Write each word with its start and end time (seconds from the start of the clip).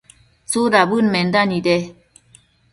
¿tsudabëd 0.49 1.05
menda 1.13 1.41
nide? 1.49 1.77